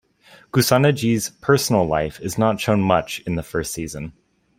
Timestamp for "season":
3.71-4.13